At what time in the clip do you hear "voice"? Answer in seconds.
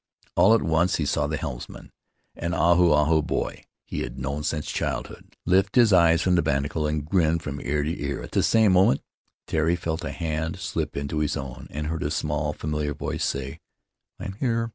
12.95-13.23